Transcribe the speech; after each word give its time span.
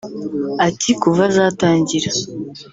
Ati 0.67 0.91
"Kuva 1.01 1.23
zatangira 1.35 2.09